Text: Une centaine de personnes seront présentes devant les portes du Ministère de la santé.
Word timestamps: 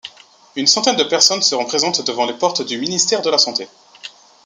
Une 0.55 0.65
centaine 0.65 0.95
de 0.95 1.03
personnes 1.03 1.43
seront 1.43 1.65
présentes 1.65 2.03
devant 2.07 2.25
les 2.25 2.33
portes 2.33 2.63
du 2.63 2.79
Ministère 2.79 3.21
de 3.21 3.29
la 3.29 3.37
santé. 3.37 3.67